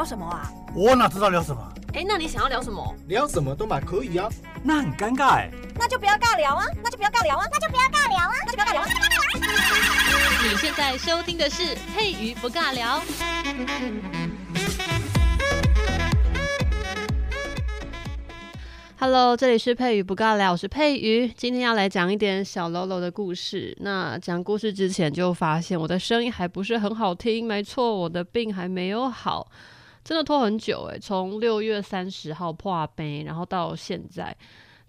[0.00, 0.50] 聊什么啊？
[0.74, 1.62] 我哪知道聊什么？
[1.92, 2.96] 哎，那你想要聊什么？
[3.06, 4.30] 聊什么都嘛可以啊。
[4.62, 5.50] 那很尴尬哎。
[5.74, 6.64] 那就不要尬聊啊！
[6.82, 7.44] 那就不要尬聊啊！
[7.52, 8.32] 那就不要尬聊啊！
[8.46, 8.86] 那就不要尬聊啊！
[10.42, 13.02] 你现在收听的是佩瑜不尬聊。
[18.98, 21.28] Hello，这里是佩瑜不尬聊，我是佩瑜。
[21.28, 23.76] 今天要来讲一点小喽啰的故事。
[23.80, 29.46] 那讲故事之前就发现我的声音还不是很好听，没错，我的病还没有好，
[30.10, 34.36] 真的拖很久诶，从六月三十号破杯，然后到现在，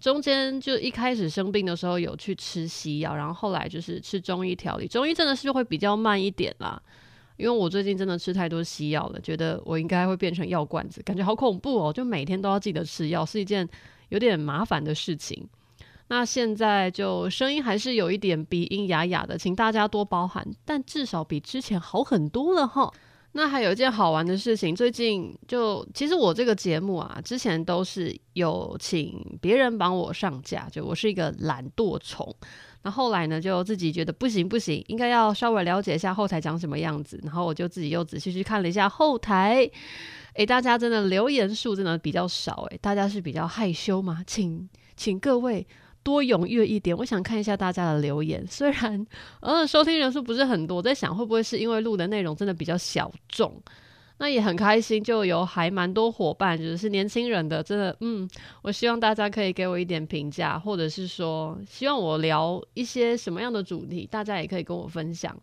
[0.00, 6.82] 中间就一开始生病的时候有去吃西药，然后后来就是吃中医调理，中医真的是会比较慢一点啦。
[7.36, 13.68] 因为我最近真的吃太多西药了，觉得我应该会变成药罐子，感觉好恐怖哦，就每天都要记得吃药，是一件。
[14.08, 15.48] 有点麻烦的事情，
[16.08, 20.46] 那现在就声音还是有一点鼻音哑哑的，请大家多包涵。
[20.66, 22.92] 但至少比之前好很多了哈。
[23.34, 32.34] 那还有一件好玩的事情，最近就其实我这个节目啊，之前都是有请别人帮我上架，就我是一个懒惰虫。
[32.82, 39.70] 那后来呢，就自己觉得不行不行，应该要稍微了解一下后台长什么样子，然后我就自己又仔细去看了一下后台。
[40.34, 44.22] 诶，大家真的留言数真的比较少诶，大家是比较害羞吗？
[44.26, 45.66] 请请各位
[46.02, 48.44] 多踊跃一点，我想看一下大家的留言。
[48.48, 49.06] 虽然
[49.40, 53.60] 呃收听人数不是很多，在想会不会是因为录的内容真的比较小众？
[54.18, 58.28] 那也很开心，就有还蛮多伙伴，就是年轻人的，真的嗯，
[58.62, 65.36] 我希望大家可以给我一点评价，或者是说希望我聊一些什么样的主题，大家也可以跟我分享。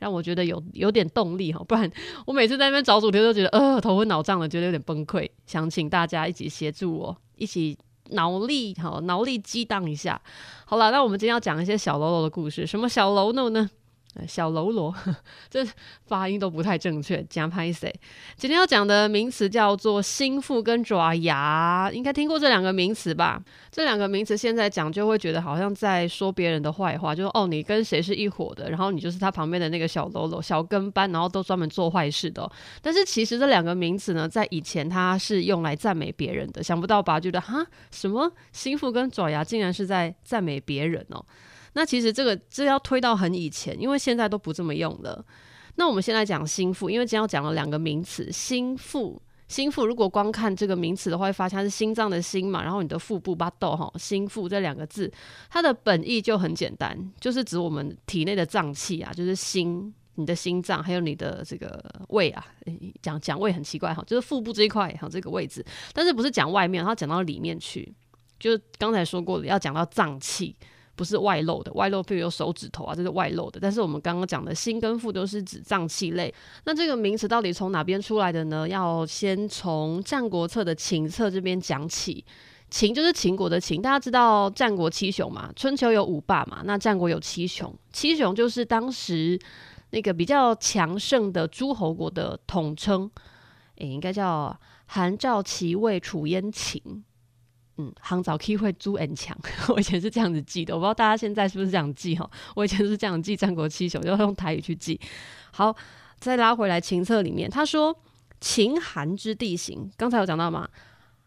[0.00, 1.90] 让我觉得有有点动力哈，不然
[2.24, 5.28] 我每次在那边找主题都觉得呃头昏脑胀的，觉得有点崩溃。
[5.46, 7.76] 想请大家一起协助我，一起
[8.10, 10.20] 脑力哈脑力激荡一下。
[10.66, 12.66] 好了，那我们今天要讲一些小喽啰的故事。
[12.66, 13.70] 什么小喽啰呢？
[14.26, 14.94] 小喽啰，
[15.50, 15.66] 这
[16.06, 17.22] 发音都不太正确。
[17.28, 17.92] 讲拍谁？
[18.36, 23.42] 今天要讲的名词叫做心腹跟爪牙，应该听过这两个名词吧？
[23.70, 32.50] 这两个名词现在讲就会觉得好像在说别人的坏话，就是哦，你跟谁是一伙的，然后你就是他旁边的那个小喽啰、小跟班，然后都专门做坏事的。
[32.80, 37.20] 但是其实这两个名词呢，在以前它是用来赞美别人的，想不到吧？
[37.20, 41.24] 觉得哈，什么心腹跟爪牙，竟然是在赞美别人哦。
[41.74, 45.24] 那其实这个这要推到很以前，因为现在都不这么用了。
[45.76, 49.20] 那我们先来讲心腹，因为今天要讲了两个名词，心腹。
[49.46, 55.10] 心腹如果光看这个名词的话，会发现它是心脏的心嘛，然后你的腹部巴豆哈，心腹这两个字，
[55.48, 62.44] 它的本意就很简单，就是指我们体内的脏器啊，就是心，你的心脏，还有你的这个胃啊，
[63.00, 65.64] 讲讲胃很奇怪哈，就是腹部这一块哈，这个位置，
[65.94, 67.90] 但是不是讲外面，它讲到里面去，
[68.38, 70.54] 就是刚才说过的，要讲到脏器。
[70.98, 73.60] 不是外露的，外露譬如有手指头啊，这是外露的。
[73.62, 76.34] 但是我们刚刚讲的心跟腹都是指脏器类。
[76.64, 78.68] 那这个名词到底从哪边出来的呢？
[78.68, 82.24] 要先从《战国策》的秦策这边讲起。
[82.68, 85.50] 秦就是秦国的秦，大家知道战国七雄嘛？
[85.54, 86.62] 春秋有五霸嘛？
[86.64, 89.38] 那战国有七雄，七雄就是当时
[89.90, 93.08] 那个比较强盛的诸侯国的统称。
[93.76, 94.54] 诶，应该叫
[94.86, 96.82] 韩、赵、齐、魏、楚、燕、秦。
[97.80, 99.38] 嗯，杭早 K 会猪很强，
[99.70, 102.28] 我以前是这样子记的，我不知道大家现在是不是这样记哈。
[102.56, 105.00] 我以前是这样记战国七雄，就要用台语去记。
[105.52, 105.74] 好，
[106.18, 107.96] 再拉回来秦策里面，他说
[108.40, 110.68] 秦韩之地形，刚才有讲到吗？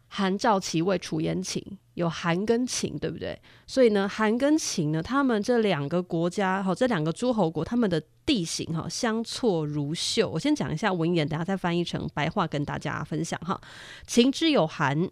[0.10, 1.64] 韩赵齐魏楚燕秦，
[1.94, 3.40] 有韩跟秦，对不对？
[3.66, 10.28] 所以呢，韩跟秦呢，他们这两个国家哈，这两个诸侯国，他们的地形哈，相错如绣。
[10.28, 13.58] 我先讲一下文言，等下再翻译成白话跟大家分享哈。
[14.06, 15.10] 秦之有韩。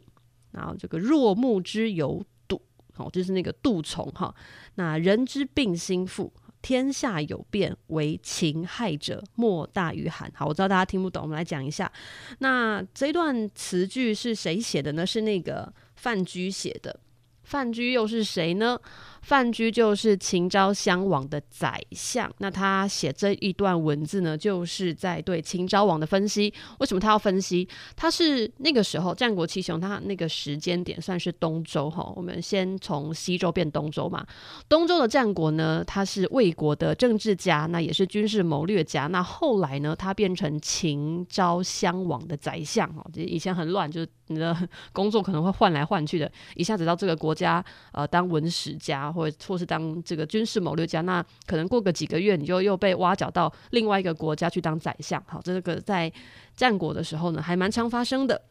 [0.52, 2.60] 然后这个若木之有蠹，
[2.94, 4.34] 好，就是那个杜虫哈。
[4.76, 10.32] 那人之病心腹，天下有变为秦害者，莫大于寒。
[10.36, 11.92] 好，我知道大家听不懂，我们来讲一下。
[12.40, 15.06] 那这段词句是谁写的呢？
[15.06, 17.00] 是那个范雎写的。
[17.44, 18.80] 范雎又是谁呢？
[19.22, 26.54] 范雎就是秦昭襄王的宰相，那他写这一段文字呢，就是在对秦昭王的分析。
[26.80, 27.68] 为什么他要分析？
[27.96, 32.12] 他是那个时候战国七雄，他那个时间点算是东周哈。
[32.16, 34.26] 我们先从西周变东周嘛。
[34.68, 39.08] 东周的战国呢，他是魏国的政治家，那也是军事谋略家。
[39.08, 43.06] 那后来呢，他变成秦昭襄王的宰相哈。
[43.16, 44.56] 以前很乱，就是你的
[44.94, 49.09] 工作可能会换来换去的，一下子到这个国家呃当文史家。
[49.12, 55.24] 或或是当这个军事谋略家，那可能过个几个月，你就又被挖角到另外一个国家去当宰相。
[55.28, 56.12] 好，这个在
[56.56, 58.42] 战国的时候呢，还蛮常发生的。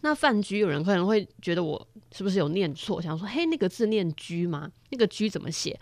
[0.00, 3.00] 那范雎，有人可能会觉得我是不是有念错？
[3.00, 4.70] 想说，嘿，那个字念居吗？
[4.90, 5.78] 那个居怎么写？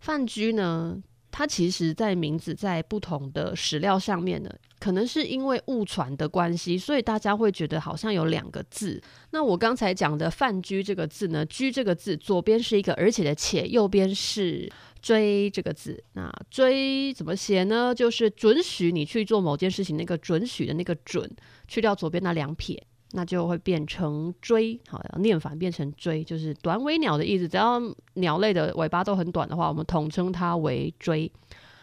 [0.00, 1.02] 范雎呢？
[1.36, 4.48] 它其实在名字在不同的史料上面呢，
[4.78, 9.02] 可能是因为误传的关系，所以大家会觉得好像有两个字。
[9.32, 14.70] 那我刚才讲的“范雎”这个字呢，“雎”这个字左边是一个而且的且，右边是
[15.02, 16.00] “追”这个字。
[16.12, 17.92] 那“追”怎么写呢？
[17.92, 21.28] 就是准许你去做某件事情，那个准许的那个“准”，
[21.66, 22.80] 去掉左边那两撇。
[23.16, 27.46] 那就会变成锥，好，念反变成锥，就是短尾鸟的意思。
[27.46, 27.80] 只要
[28.14, 31.30] 鸟类的尾巴都很短的话，我们统称它为锥。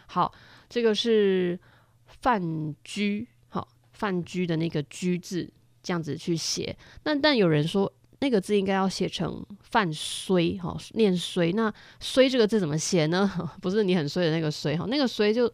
[0.06, 0.30] 好，
[0.68, 1.58] 这个是
[2.06, 2.42] 范
[2.84, 5.50] 雎，好，范雎的那个雎字
[5.82, 6.76] 这样子去写。
[7.04, 7.90] 那但有人说
[8.20, 11.54] 那个字应该要写成范睢，哈，念睢。
[11.54, 13.30] 那睢这个字怎么写呢？
[13.62, 15.50] 不是你很衰的那个衰，哈，那个衰就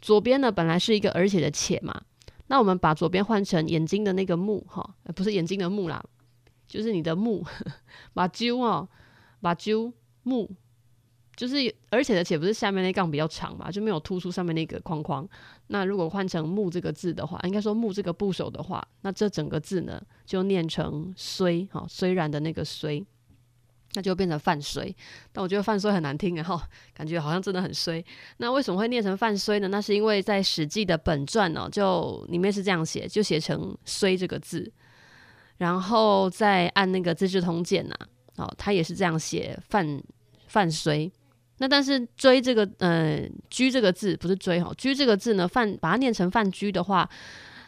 [0.00, 2.00] 左边呢本来是一个而且的且嘛。
[2.48, 6.04] 那我们把左边换成眼睛的那个目哈，不是眼睛的目啦，
[6.66, 7.44] 就是你的目，
[8.14, 8.88] 把揪哦，
[9.40, 10.50] 把揪目，
[11.34, 11.56] 就是
[11.90, 15.28] 而且的且不是下面那杠比较长嘛，就没有突出上面那个框框。
[15.66, 23.04] 那如果换成目这个字的话，应该说目这个部首的话，那这整个字呢就念成虽哈，虽然的那个虽。
[23.96, 24.94] 那就变成范睢，
[25.32, 26.60] 但我觉得范睢很难听，然后
[26.92, 28.04] 感觉好像真的很衰。
[28.36, 29.68] 那为什么会念成范睢呢？
[29.68, 34.70] 那是因为在《史记》的本传呢、就里面是这样写，就写成“睢”这个字。
[35.56, 37.96] 然后再按那个《资治通鉴》呐，
[38.36, 40.02] 哦，他也是这样写范
[40.46, 41.10] 范睢。
[41.56, 47.08] 那但是“追”这个，呃，“居”这个字不是“追”哈，“居”这个字呢，范把它念成范居的话，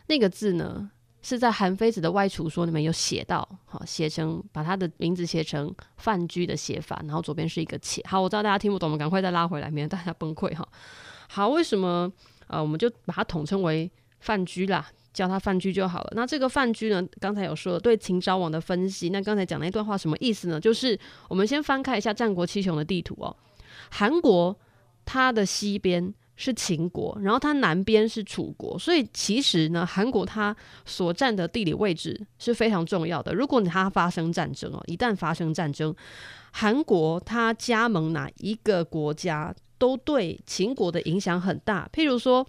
[0.08, 0.90] 那个字呢？
[1.20, 8.00] 是在韩非子的外储说里面有写到，好，写成把他的名字写成范雎的写法，然后左边是一个且。
[8.08, 10.66] 好，我知道大家听不懂，我们赶快再拉回来，免得大家崩溃哈。
[11.28, 12.10] 好，为什么
[12.46, 16.12] 呃我们就把它统称为范雎啦，叫他范雎就好了。
[16.14, 20.60] 那这个范雎呢，刚才有说了对秦昭王的分析，那刚才讲那段话什么意思呢？
[20.60, 20.98] 就是
[21.28, 23.36] 我们先翻开一下战国七雄的地图哦，
[23.90, 24.56] 韩国
[25.04, 26.14] 它的西边。
[26.40, 30.56] 是秦国，然后它南边是楚国，所以其实呢，韩国它
[30.87, 33.35] 所占的地理位置是非常重要的。
[33.35, 35.93] 如果它发生战争哦，一旦发生战争，
[36.52, 41.90] 韩国它加盟哪一个国家，都对秦国的影响很大。
[41.93, 42.46] 譬如说，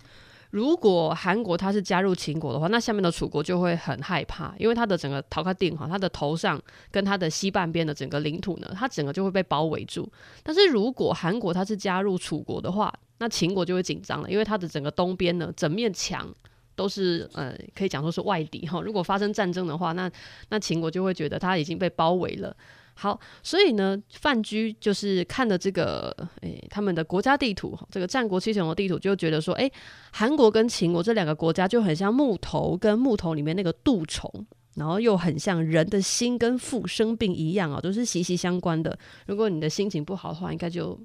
[0.51, 10.07] 如果韩国它是加入秦国的话，那下面的楚国就会很害怕，因为它的整个陶卡定哈，它的头上跟它的西半边的整个领土呢，它整个就会被包围住。
[10.43, 16.33] 但是如果韩国它是加入楚国的话，那秦国就会紧张了，因为它的整个东边呢，整面墙
[16.75, 18.81] 都是呃，可以讲说是外敌哈。
[18.81, 20.09] 如果发生战争的话，那
[20.49, 22.55] 那秦国就会觉得它已经被包围了。
[22.95, 29.71] 好，所以呢，范雎就是看了这个诶、他们的国家地图，这个战国七雄的地图，就觉得说，诶、
[30.11, 34.29] 韩国跟秦国这两个国家就很像木头跟木头里面那个蠹虫，
[34.75, 38.97] 然后又很像人的心跟腹生病一样啊，都是息息相关的。
[39.27, 40.97] 如果你的心情不好的话，应该就。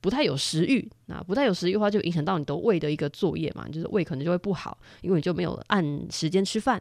[0.00, 6.80] 不太有食欲，那不太有食欲的话，就影响到你的胃的一个作业嘛，就是胃可能就会不好，因为你就没有按时间吃饭。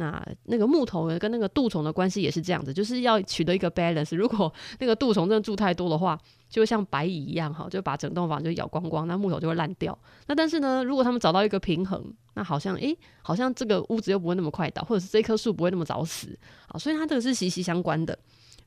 [0.00, 4.14] 那那个木头跟那个蠹虫的关系也是这样子，就是要取得一个 balance。
[4.14, 6.16] 如果那个蠹虫真的住太多的话，
[6.48, 9.98] 就像白蚁一样哈，就把整栋房就咬光光，那木头就会烂掉。
[10.28, 16.38] 那但是呢，如果他们找到一个平衡，那好像诶、好像这个屋子又不会那么快倒，或者是这棵树不会那么早死
[16.68, 18.16] 啊，所以它这个是息息相关的。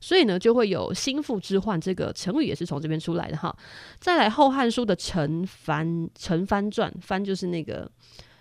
[0.02, 3.56] 所以呢，就会有心腹之患这个成语也是从这边出来的哈。
[4.00, 7.88] 再来，《后汉书》的陈蕃陈蕃传，蕃就是那个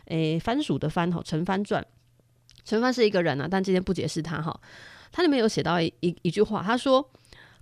[0.05, 1.21] 诶番薯的番哈。
[1.23, 1.85] 陈蕃传，
[2.65, 4.59] 陈蕃是一个人啊，但今天不解释他哈。
[5.11, 7.07] 他里面有写到一一,一句话，他说：“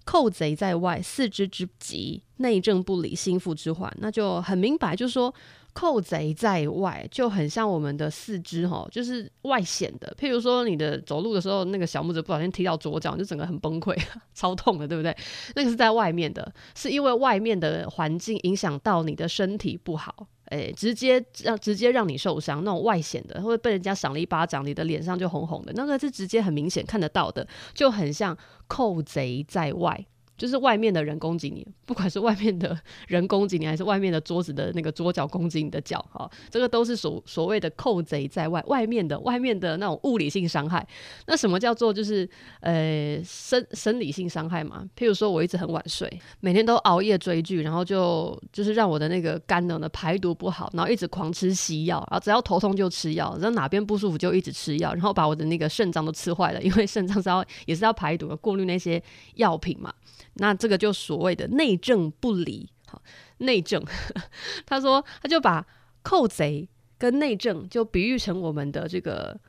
[0.06, 5.34] 寇贼在外，四肢之疾，内政不理，心腹之患。”那就很明白，就是说。
[5.74, 10.14] 寇贼在外，就很像我们的四肢哈，就是外显的。
[10.20, 13.98] 譬如说，你的走路的时候，那个小拇指不小心踢到左脚，就整个很崩溃，
[14.34, 15.16] 超痛的，对不对？
[15.56, 30.06] 那个是在外面的，是因为外面的环境影响到你的身体不好，诶、直接让直接让你受伤，那种外显的，或者被人家赏了一巴掌，你的脸上就红红的，那个是直接很明显看得到的，就很像寇贼在外。
[30.40, 32.76] 就是外面的人攻击你，不管是外面的
[33.08, 40.88] 人攻击你，还是外面的桌子的那个桌角攻击你的脚，哈，这个都是所所谓的寇贼在外，外面的外面的那种物理性伤害。
[41.28, 42.28] 那什么叫做就是
[42.62, 44.88] 呃生生理性伤害嘛？
[44.96, 59.04] 譬如说我一直很晚睡，每天都熬夜追剧，然后就就是让我的那个肝呢排毒不好，然后一直狂吃西药，然后只要头痛就吃药，然后哪边不舒服就一直吃药，然后把我的那个肾脏都吃坏了，因为肾脏是要也是要排毒的，过滤那些
[59.36, 59.94] 药品嘛。
[60.40, 63.02] 那这个就所谓的内政不离，好，
[63.38, 63.84] 内政，
[64.66, 65.66] 他说他就把
[66.02, 66.68] 寇贼
[66.98, 69.40] 跟内政就比喻成我们的这个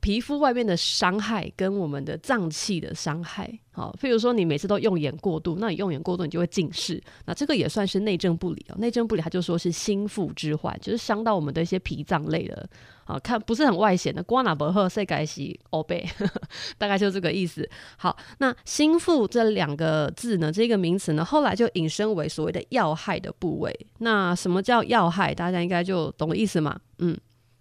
[0.00, 8.76] 皮肤外面的伤害跟我们的脏器的伤害，好，譬如说你每次都用眼过度，那你用眼过度你就会近视，那这个也算是内政不理哦。
[8.78, 12.68] 内政不理，他就说是心腹之患，就是伤到我们的一些脾脏类的，
[13.04, 14.22] 啊，看不是很外显的。
[14.22, 16.08] 瓜纳伯赫塞盖西欧贝，
[16.78, 17.68] 大概就这个意思。
[17.96, 23.86] 好，那心腹这两个字呢，这个名词呢，后来就引申为所谓的要害的部位。
[23.98, 25.34] 那什么叫要害？
[25.34, 27.16] 大家应该就懂意思嘛，嗯。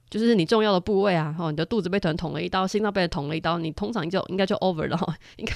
[0.09, 5.13] 就是你重要的部位啊，哦，你的肚子被人捅了一刀，心脏被人捅了一刀，你通常就应该就 over 了哈。
[5.37, 5.53] 应该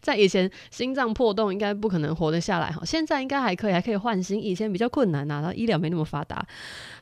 [0.00, 6.46] 在以前心脏破洞应该不可能活得下来哈，现在应该还可以，还可以换心，以前比较困难呐，然后医疗没那么发达，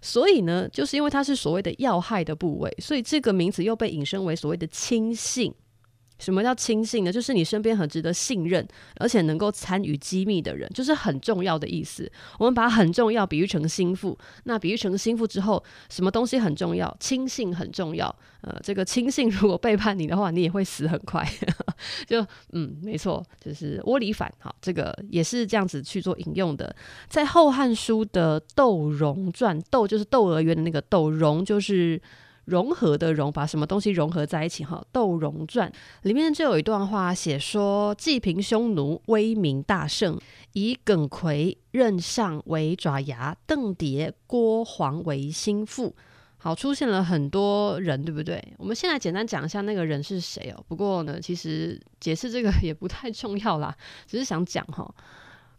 [0.00, 5.52] 所以呢，就是因为它是所谓的要害的部位，所以这个名词又被引申为所谓的轻信。
[6.18, 7.10] 什么叫亲信呢？
[7.10, 8.66] 就是你身边很值得信任，
[8.96, 12.10] 而且能够参与机密的人，就是很重要的意思。
[12.38, 16.96] 我们把很重要比喻成心腹，那比喻成心腹之后，什么东西很重要？
[17.00, 18.14] 亲信很重要。
[18.42, 21.26] 呃，这个亲信如果背叛你的话，你也会死很快。
[22.06, 24.32] 就嗯，没错，就是窝里反。
[24.38, 26.74] 好，这个也是这样子去做引用的。
[27.08, 32.00] 在《后汉书》的《窦融传》，窦就是窦娥冤的那个窦，融就是。
[32.46, 34.64] 融合的融，把什么东西融合在一起？
[34.64, 35.70] 哈，《窦融传》
[36.02, 40.18] 里面就有一段话写说：济平匈奴威名大盛，
[40.52, 45.94] 以耿夔、任上为爪牙，邓叠、郭黄为心腹。
[46.38, 48.42] 好，出现了很多人，对不对？
[48.58, 50.64] 我们先来简单讲一下那个人是谁哦。
[50.66, 53.72] 不过呢，其实解释这个也不太重要啦，
[54.08, 54.92] 只是想讲哈，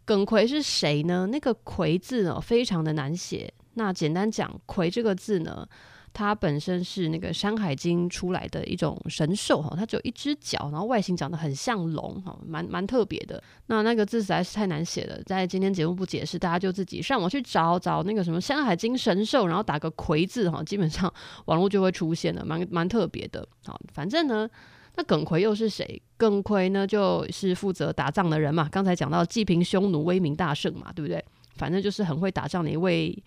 [0.04, 1.26] 耿夔是谁呢？
[1.32, 3.50] 那个“夔”字呢，非常的难写。
[3.72, 5.66] 那简单讲，“夔”这个字呢。
[6.14, 13.42] 它本身是那个《山海经》出来的一种神兽哈，它只有一只脚，然后外形长得很像龙哈，蛮蛮特别的。
[13.66, 21.12] 那那个字实在是太难写了，在今天节目不解释，大家就自己上网去找找那个什么《山海经》神兽，然后打个“魁”字哈，基本上
[21.46, 23.44] 网络就会出现了，蛮蛮特别的。
[23.66, 24.48] 好，反正呢，
[24.94, 26.00] 那耿夔又是谁？
[26.16, 28.68] 耿夔呢，就是负责打仗的人嘛。
[28.70, 31.24] 刚才讲到济平匈奴威名大盛嘛，对不对？
[31.56, 33.20] 反正就是很会打仗的一位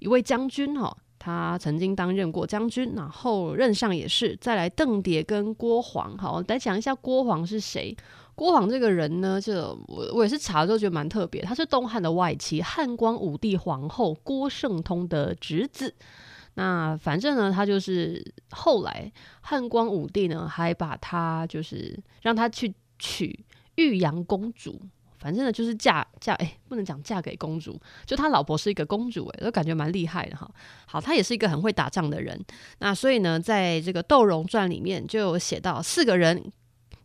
[0.00, 0.96] 一位将军哈。
[1.26, 4.38] 他曾经担任过将军，然后任上也是。
[4.40, 7.96] 再来邓蝶跟郭黄，好，来讲一下郭黄是谁。
[8.36, 11.42] 郭黄这个人呢，就我我也是查了之后觉得蛮特别。
[11.42, 15.92] 他是东汉的外戚，汉光武帝皇后郭圣通的侄子。
[16.54, 24.80] 那反正呢，他就是后来汉光武帝呢，还把他就是让他去娶玉阳公主。
[25.26, 30.48] 反正呢，就是嫁嫁哎、不能讲嫁给公主，就他老婆是一个公主哎，都感觉蛮厉害的哈。
[30.86, 32.40] 好，他也是一个很会打仗的人。
[32.78, 36.52] 那所以呢，在这个《窦融传》里面就有写到四个人。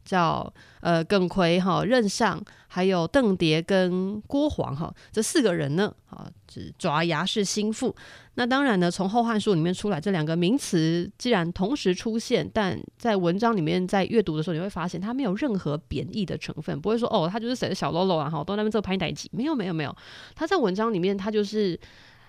[0.04, 7.96] 叫呃耿夔哈任尚，还有邓叠跟郭煌哈这四个人呢，啊，是爪牙是心腹。
[8.36, 19.96] 那当然呢，从《后汉书》里面出来这两个名词，既然同时出现，但在文章里面在阅读的时候，你会发现它没有任何贬义的成分，不会说哦，他就是谁的小喽啰啊，哈，都那边做拍代记，没有没有没有，
[20.34, 21.78] 他在文章里面他就是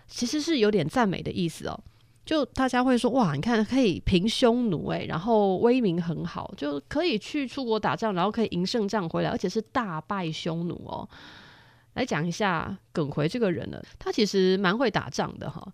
[0.08, 1.80] 其实是有点赞美的意思哦。
[2.24, 11.08] 就大家会说哇，你看可以平匈奴诶，然后威名很好，就可以去出国打仗，然后可以赢胜仗回来，而且是大败匈奴哦。
[11.94, 15.66] 来讲一下耿夔这个人呢，他其实蛮会打仗的哈，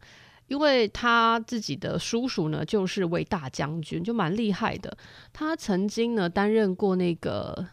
[0.47, 4.97] 因为他自己的叔叔呢就是位大将军，就蛮厉害的。
[5.35, 7.67] 他曾经呢担任过那个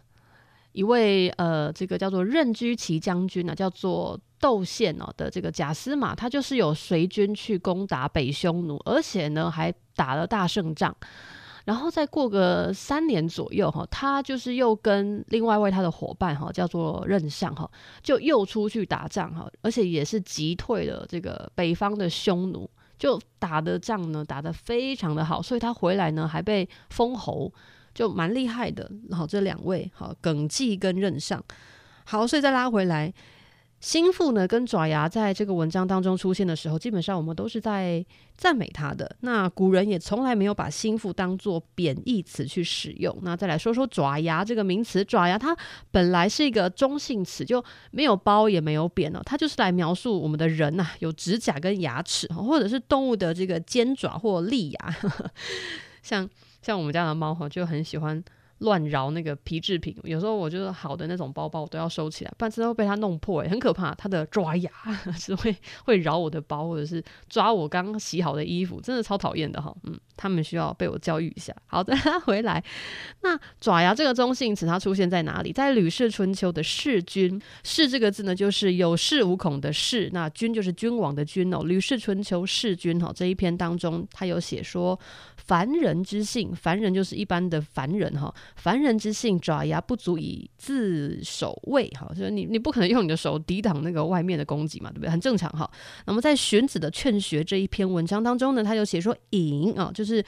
[0.73, 4.19] 一位呃，这个叫做任居奇将军呢，叫做。
[4.39, 10.95] 窦宪哦的这个贾司马，他就是有随军去攻打北匈奴，而且呢还打了大胜仗。
[11.65, 17.67] 然后再过个三年左右哈，他就是又跟另外一位他的伙伴哈，叫做任尚哈，
[18.03, 27.51] 就又出去打仗哈，而且也是击退了这个北方的匈奴，就打的仗呢打得非常的好，所以他回来呢还被封侯，
[27.95, 28.87] 就蛮厉害的。
[29.09, 31.43] 然后这两位哈，耿纪跟任尚，
[32.03, 33.11] 好，所以再拉回来。
[33.85, 38.03] 心腹呢，跟爪牙在这个文章当中出现的时候，基本上我们都是在
[38.35, 39.15] 赞美他的。
[39.19, 43.15] 那古人也从来没有把心腹当做贬义词去使用。
[43.21, 45.55] 那再来说说爪牙这个名词，爪牙它
[45.91, 54.95] 本来是一个中性词，就没有褒也没有贬哦，它就是来描述我们的人呐、有指甲跟牙齿，或者是动物的这个尖爪或利牙。
[56.01, 56.27] 像
[56.63, 58.23] 像我们家的猫哈，就很喜欢
[58.65, 63.95] 乱摇那个皮制品，有时候我觉得好的那种包包我都要收起来，不然真的会被它弄破，很可怕。
[63.95, 64.69] 它的爪牙
[65.17, 65.55] 是会
[65.85, 69.73] 会摇我的包，或者是抓我刚洗好的衣服，真的超讨厌的哈。
[69.83, 71.55] 嗯，他们需要被我教育一下。
[71.67, 71.95] 好的，
[72.25, 72.61] 回来，
[73.21, 75.53] 那爪牙这个中性词它出现在哪里？
[75.53, 81.59] 在《吕氏春秋》的弑君，弑这个字呢，就是有恃无恐的弑，那君就是君王的君哦。
[81.65, 84.99] 《吕氏春秋》弑君哈这一篇当中，他有写说。
[85.37, 88.33] 凡人之性，凡人就是一般的凡人哈。
[88.55, 95.09] 凡人之性，爪牙不足以自守卫哈，所以你你不可能用你的手抵挡那个外面的攻击嘛，对不对？
[95.09, 95.69] 很正常哈。
[96.05, 100.23] 那么在荀子的《劝学》这一篇文章当中呢，他就写说隐啊，就是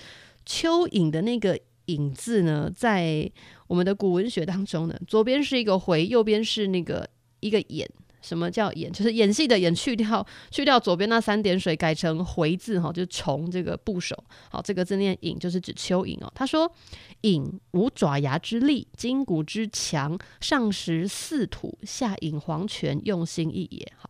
[0.46, 3.32] 蚯蚓的那个隐字呢，在
[3.68, 7.08] 我们的古文学当中呢，左边是一个回，右边是那个
[7.40, 7.90] 一个眼。
[8.22, 8.92] 什么叫演？
[8.92, 14.16] 就是演戏的演，去掉去掉左边那三点水，改成回字哈，就从这个部首。
[14.50, 16.32] 好，这个字念隐，就是指蚯蚓哦。
[16.36, 16.72] 他说
[17.22, 24.10] ：“隐无爪牙之力，筋骨之强，上食四土，下饮黄泉，用心一也。”好，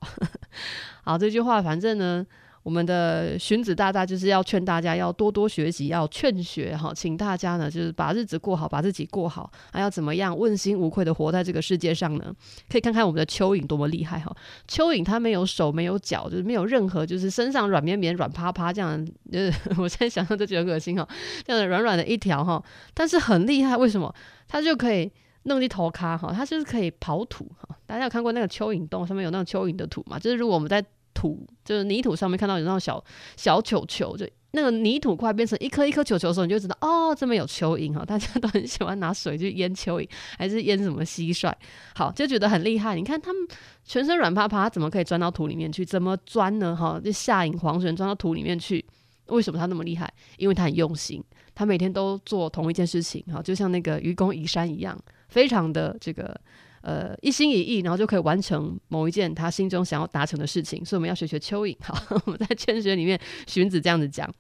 [1.04, 2.26] 好，这句话反正呢。
[2.68, 12.26] 我们的荀子大大就是要劝大家要多多学习，要劝学哈，请大家呢就是把日子过好，把自己过好，还要怎么样问心无愧的活在这个世界上呢？
[12.70, 14.36] 可以看看我们的蚯蚓多么厉害哈！
[14.68, 21.08] 蚯蚓它没有手没有脚，就是没有任何，就是身上软绵绵、软趴趴这样，就是 我现在想象都觉得恶心哈，
[21.46, 22.62] 这样的软软的一条哈，
[22.94, 24.14] 但是很厉害，为什么？
[24.46, 25.10] 它就可以
[25.44, 27.78] 弄一头咖哈，它就是可以刨土哈。
[27.86, 30.20] 大家有看过那个蚯蚓洞上面有那种蚯蚓的土吗？
[30.20, 30.84] 就是如果我们在
[31.18, 33.04] 土就是泥土上面看到有那种小
[33.36, 38.06] 小球球，就那个泥土块变成一颗一颗球球的时候，你就知道哦，这边有蚯蚓哈。
[38.06, 40.08] 大家都很喜欢拿水去淹蚯蚓，
[40.38, 41.52] 还是淹什么蟋蟀？
[41.96, 42.96] 好，就觉得很厉害。
[42.96, 43.48] 你看他们
[43.84, 45.84] 全身软趴趴，怎么可以钻到土里面去？
[45.84, 46.76] 怎么钻呢？
[46.76, 48.84] 哈，就下引黄泉钻到土里面去。
[49.28, 50.12] 为什么他那么厉害？
[50.38, 51.22] 因为他很用心，
[51.54, 54.98] 他每天都做同一件事情，哈，就像那个愚公移山一样，
[55.28, 56.40] 非常的这个。
[56.82, 60.84] 呃，一心一意，然后就可以完成某一件他心中想要达成的事情。
[60.86, 61.76] 所以我们要学学蚯蚓。
[61.84, 64.32] 好，我们在《劝学》里面，荀子这样子讲。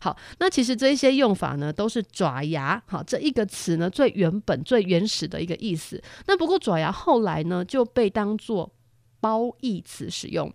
[0.00, 2.80] 好，那其实这一些用法呢，都是爪牙。
[2.86, 6.00] 好，这一个词呢，最原本、最原始的一个意思。
[6.26, 8.72] 那不过爪牙后来呢，就被当做
[9.20, 10.52] 褒义词使用。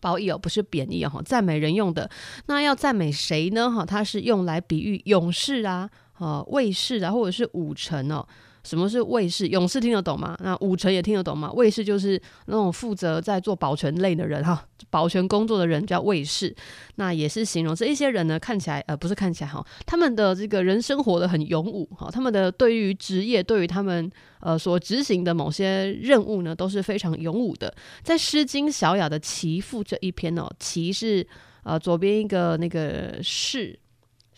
[0.00, 2.08] 褒义哦，不是贬义哦，赞美人用的。
[2.46, 3.70] 那要赞美谁呢？
[3.70, 8.26] 哈，它是用来比喻勇士啊、呃，卫士啊，或者是武臣哦。
[8.64, 9.48] 什么是卫士？
[9.48, 10.36] 勇士听得懂吗？
[10.40, 11.50] 那武臣也听得懂吗？
[11.52, 16.54] 卫士就是那种负责在做保全类的人哈，保全工作的人叫卫士。
[16.96, 24.10] 那也是形容这一些人呢，看起来呃不是看起来哈，他们的这个人生活得很勇武哈，他们的对于职业，对于他们
[24.40, 27.74] 呃所执行的某些任务呢，都是非常勇武的。
[28.02, 31.26] 在《诗经·小雅》的《齐赋》这一篇哦，齐是
[31.64, 33.78] 呃左边一个那个士。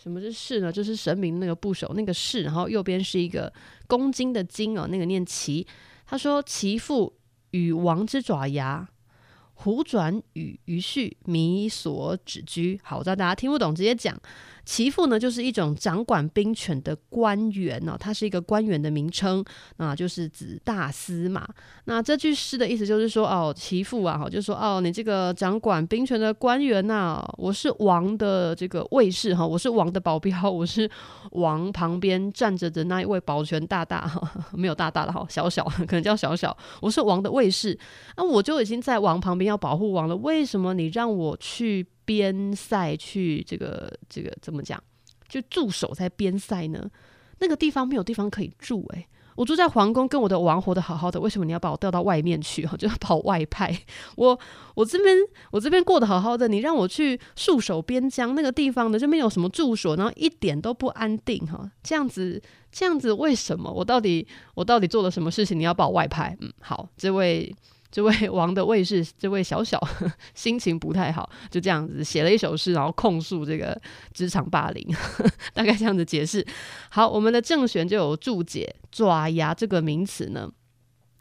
[0.05, 0.71] 什么是士呢？
[0.71, 3.51] 就是神明那个部首那个士，然后右边是一个
[3.87, 5.65] 公斤的斤哦，那个念齐。
[6.05, 7.11] 他说：“其父
[7.49, 8.87] 与王之爪牙，
[9.55, 14.15] 虎转与鱼婿，靡所止居。”好，我知道大家听不懂，直接讲。
[14.65, 19.45] 其父呢，就是一种掌管兵权的官员呢，它是一个官员的名称，
[19.77, 21.47] 那就是指大司马。
[21.85, 30.89] 那这句诗的意思就是说，哦，其父啊，哈，就说，哦，你这个掌管兵权的官员呐，我是王的这个卫士哈，我是王的保镖， 我是
[31.31, 37.77] 王旁边站着的那一位保全大大哈， 没有大大的哈，小小 可能叫小小，我是王的卫士，
[38.17, 41.85] 那我就已经在王旁边要保护王了，为什么你让我去？
[42.05, 44.81] 边塞去这个这个怎么讲？
[45.27, 46.89] 就驻守在边塞呢？
[47.39, 52.65] 那个地方没有地方可以住诶、我住在皇宫，跟我的王活得好好的，为什么你要把我调到外面去？
[52.65, 53.77] 哈， 就要跑外派。
[54.15, 54.39] 我
[54.75, 55.17] 我这边
[55.51, 61.69] 我这边过得好好的，你让我去戍守边疆那个地方呢，就没有什么住所，然后一点都不安定哈。
[61.83, 62.41] 这样子
[62.71, 63.69] 这样子，为什么？
[63.69, 65.59] 我到底我到底做了什么事情？
[65.59, 66.37] 你要把我外派？
[66.39, 67.53] 嗯，好，这位。
[67.95, 69.81] 这位 王的卫士，这位小小
[70.35, 73.81] 心情不太好，就这样子写了一首诗，然后控诉这个
[74.11, 76.45] 职场霸凌呵呵， 大概这样子解释。
[76.89, 80.51] 好，我们的郑玄就有注解“爪牙”这个名词呢。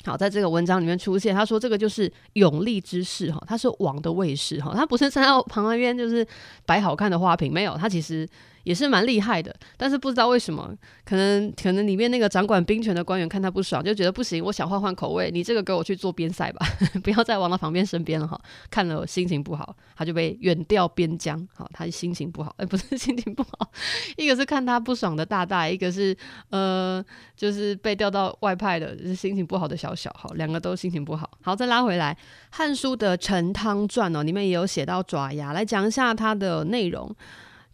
[0.05, 6.27] 好，在这个文章里面出现，他说这个就是勇力之士哈，他是王的卫士哈，他不是站在旁边就是
[6.67, 8.29] 摆好看的花瓶，没有，他其实。
[8.65, 10.75] 也是蛮厉害的，但是不知道为什么，
[11.05, 16.67] 可能可能里面那个掌管兵权的官员看他不爽，就觉得不行，我想换换口味，你这个给我去做边塞吧，
[17.05, 18.41] 不要再往他旁边身边了哈。
[18.71, 21.47] 看了心情不好，他就被远调边疆。
[21.55, 23.71] 好，他心情不好，哎、不是心情不好，
[24.17, 26.17] 一个是看他不爽的大大，一个是
[26.51, 27.05] 呃，
[27.37, 30.11] 就是被调到外派的，就是心情不好的小小。
[30.19, 31.31] 好，两个都心情不好。
[31.43, 32.15] 好，再拉回来，
[32.57, 37.15] 《汉书》的《陈汤传》哦，里面也有写到爪牙，来讲一下它的内容。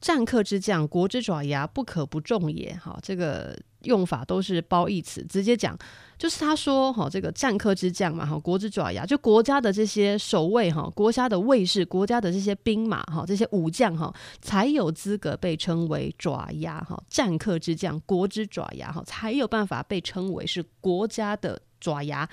[0.01, 2.75] 战客之将，国之爪牙，不可不重也。
[2.83, 5.79] 哈，这个用法都是褒义词，直接讲
[6.17, 22.29] 就是他说哈，这个战客之将嘛哈，国之爪牙，就国家的这些守卫哈，国家的卫士，国家的这些兵马哈，这些武将哈，才有资格被称为爪牙哈，战客之将，国之爪牙哈，才有办法被称为是国家的爪牙。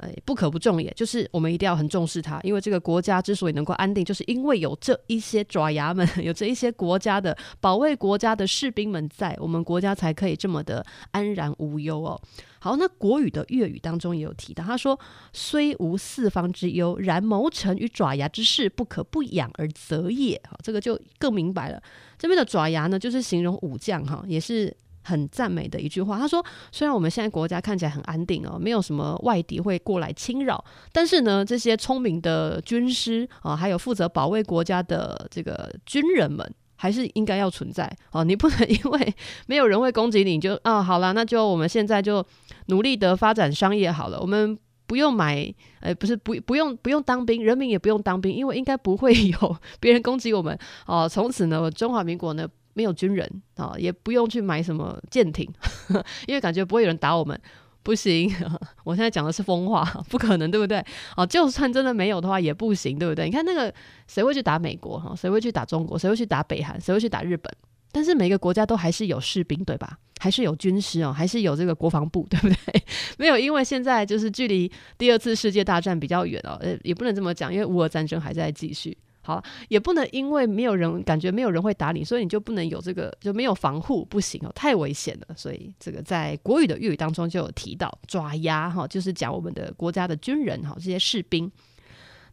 [0.00, 12.20] 哎，不可不重也，就是我们一定要很重视它，因为这个国家之所以能够安定，就是因为有这一些爪牙们， 有这一些国家的保卫国家的士兵们在，我们国家才可以这么的安然无忧哦。
[12.58, 14.98] 好，那国语的粤语当中也有提到，他说
[15.32, 21.82] ：“虽无四方之忧，然谋臣与爪牙之事，不可不养而责也。”好，这个就更明白了。
[22.18, 24.76] 这边的爪牙呢，就是形容武将哈，也是。
[25.02, 38.22] 很赞美的一句话，他说：“虽然我们现在国家看起来很安定哦，没有什么外敌会过来侵扰，但是呢，这些聪明的军师啊，还有负责保卫国家的这个军人们，还是应该要存在哦。
[38.24, 39.14] 你不能因为
[39.46, 42.24] 没有人会攻击你，就啊好了，那就我们现在就
[42.66, 51.08] 努力的发展商业好了，我们不用买，呃，不是不不用不用当兵，人民也不用当兵，因为应该不会有 别人攻击我们哦。
[51.08, 55.48] 从此呢，中华民国呢。”没有军人啊，也不用去买什么舰艇，
[56.26, 57.40] 因为感觉不会有人打我们。
[57.82, 58.30] 不行，
[58.84, 60.84] 我现在讲的是疯话， 不可能，对不对？
[61.16, 63.24] 哦，就算真的没有的话，也不行，对不对？
[63.24, 63.72] 你看那个
[64.06, 65.00] 谁会去打美国？
[65.00, 65.98] 哈，谁会去打中国？
[65.98, 66.78] 谁会去打北韩？
[66.78, 67.50] 谁会去打日本？
[67.90, 69.98] 但是每个国家都还是有士兵，对吧？
[70.18, 72.82] 还是有军师哦，还是有这个国防部，对不对？
[73.16, 78.96] 没有，因为现在就是距离第二次世界大战比较远哦，呃，也不能这么讲，因为乌俄战争还在继续。
[79.30, 85.34] 好，也不能因为没有人感觉没有人会打你，所以你就不能有这个就没有防护，不行哦，太危险了。
[85.36, 91.50] 所以这个在国语的粤语当中就有提到爪牙哈，就是讲我们的国家的军人哈，这些士兵。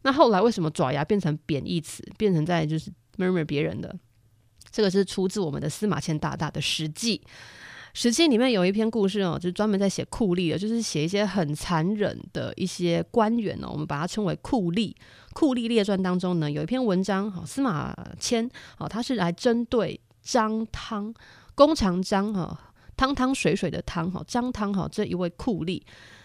[0.01, 3.95] 那后来为什么爪牙变成贬义词，变成在就是 murmur 别人的？
[4.71, 7.17] 这个是出自我们的司马迁大大的《史记》。
[7.99, 14.93] 《史记》里面有一篇故事哦，就是专门在写酷吏的，就是写一些很残忍的一些官员哦，我们把它称为酷吏。
[15.37, 21.13] 酷吏列传当中呢，有一篇文章，哈，司马迁，哦，他是来针对张汤，
[21.53, 25.79] 弓长张，哈，汤汤水水的汤，哈，张汤，哈，这一位酷吏，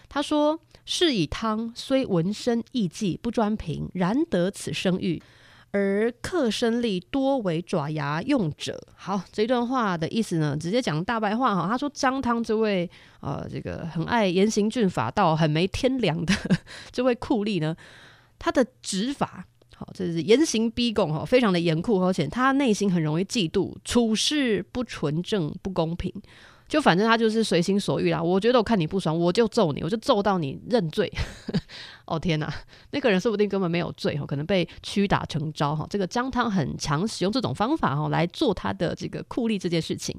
[0.09, 5.21] 他说：“是以汤虽文身艺伎不专平，然得此声誉。”
[5.69, 8.81] 而克生吏多为爪牙用者。
[8.95, 11.67] 好，这段话的意思呢，直接讲大白话哈。
[11.67, 12.89] 他说张汤这位
[13.21, 16.33] 呃，这个很爱严刑峻法到很没天良的
[16.91, 17.75] 这位酷吏呢，
[18.43, 26.13] 他的执法好，这是严刑逼供哈，非常的严酷，而且他内心很容易嫉妒，处事不纯正不公平。
[26.67, 28.21] 就反正他就是随心所欲啦。
[28.21, 31.09] 我觉得我看你不爽，我就揍你，我就揍到你认罪。
[32.03, 32.53] 哦天哪，
[32.91, 35.87] 那个人说不定根本没有罪哈，可能被屈打成招哈。
[35.89, 40.13] 这个张汤很常使用这种方法哈来做他的这个酷吏这件事情，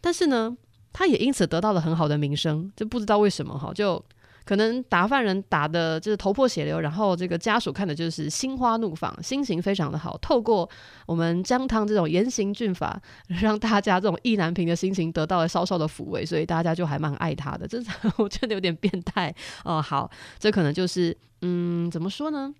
[0.00, 0.56] 但是呢，
[0.92, 4.02] 他也因此得到了很好的名声，就不知道为什么哈就。
[4.50, 10.18] 可能打犯人打的就是头破血流，然后这个家属看的就是心花怒放，心情非常的好。
[10.18, 10.68] 透过
[11.06, 17.64] 我们张汤这种严刑峻法，让大家这种意难平的心情得到了稍稍的抚慰，所以大家就还蛮爱他的。
[17.64, 17.80] 这
[18.16, 19.32] 我觉得有点变态
[19.64, 19.80] 哦。
[19.80, 20.10] 好，
[20.40, 22.52] 这可能就是嗯，怎么说呢？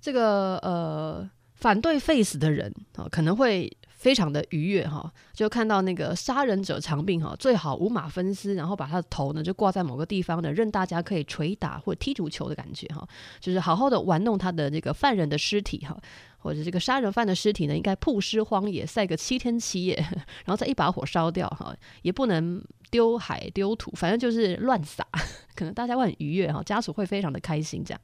[0.00, 3.70] 这个呃，反对废死的人啊、哦，可能会。
[4.02, 13.06] 非常的愉悦哈，就看到那个杀人者长命哈，最好五马分尸，然后把他的头呢就挂在某个地方呢，任大家可以捶打或踢足球的感觉哈，
[13.38, 15.96] 就是好好的玩弄他的这个犯人的尸体哈，
[16.38, 19.94] 或者这个杀人犯的尸体呢，应该曝尸荒野晒个七天七夜，
[20.44, 22.60] 然后再一把火烧掉哈，也不能
[22.90, 25.06] 丢海丢土，反正就是乱撒，
[25.54, 28.00] 可能大家会很愉悦哈，家属会非常的开心这样。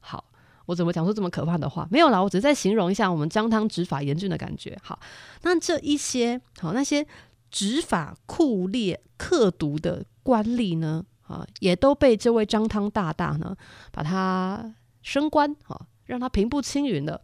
[0.00, 0.22] 好。
[0.70, 1.88] 我怎么讲出这么可怕的话？
[1.90, 4.78] 没有啦，我只是在形容一下我们张汤执法严峻的感觉。
[4.84, 4.96] 好，
[5.42, 7.04] 那这一些好那些
[7.50, 13.56] 执法酷烈、刻毒的官吏呢，啊，也都被这位张汤大大呢，
[13.90, 17.20] 把他升官，哈，让他平步青云了。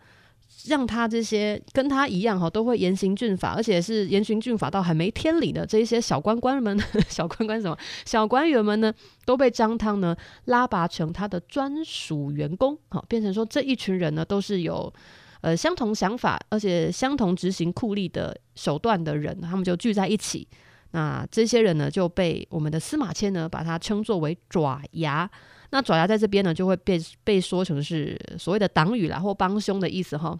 [0.64, 6.76] 让他这些跟他一样哈，都会严刑峻法，而且是严刑峻法到很没天理的这一些小官官们，
[7.08, 8.92] 小官官什么小官员们呢，
[9.24, 10.16] 都被张汤呢
[10.46, 14.92] 拉拔成他的专属员工，好，变成说这一群人呢都是有
[15.42, 20.48] 呃相同想法，而且相同执行酷吏的手段的人，他们就聚在一起。
[20.96, 25.30] 那这些人呢就被我们的司马迁呢把他称作为爪牙。
[25.68, 30.38] 那爪牙在这边呢就会被被说成是所谓的党羽啦或帮凶的意思哈。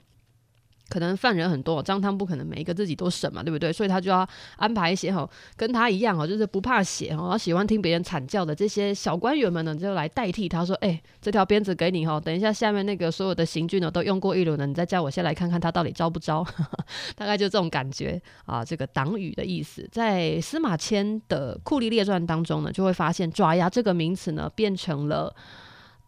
[0.89, 3.73] 可能犯人很多，张汤不可能每一个自己都审嘛，对不对？
[3.73, 16.47] 所以他就要安排一些哈，跟他一样哦，就是不怕血哦，喜欢听别人惨叫的这些小官员们呢，就来代替他说：“哎，这条鞭子给你哈，等一下下面那个所有的刑具呢都用过一轮了，你再叫我先来看看他到底招不招。
[17.17, 18.65] ”大概就这种感觉啊。
[18.65, 25.35] 这个党羽的意思，在司马迁的《酷吏列传》当中呢，就会发现“爪牙”这个名词呢变成了。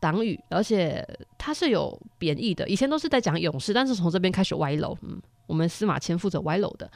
[0.00, 1.06] 党羽，而且
[1.36, 2.68] 它是有贬义的。
[2.68, 4.96] 以前都是在讲勇士，但是从这边开始歪楼。
[5.02, 6.90] 嗯，我们司马迁负责歪楼的。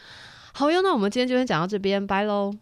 [0.53, 2.53] 好哟，那我们今天就先讲到这边，拜喽。